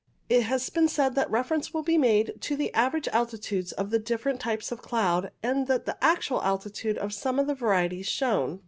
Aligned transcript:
It 0.29 0.41
has 0.45 0.67
been 0.71 0.87
said 0.87 1.13
that 1.13 1.29
reference 1.29 1.75
will 1.75 1.83
be 1.83 1.95
made 1.95 2.33
to 2.41 2.55
the 2.55 2.73
average 2.73 3.07
altitudes 3.09 3.71
of 3.71 3.91
the 3.91 3.99
different 3.99 4.39
types 4.39 4.71
of 4.71 4.81
cloud, 4.81 5.29
and 5.43 5.67
to 5.67 5.77
the 5.77 6.03
actual 6.03 6.41
altitude 6.41 6.97
of 6.97 7.13
some 7.13 7.37
of 7.37 7.45
the 7.45 7.53
varieties 7.53 8.07
shown. 8.07 8.59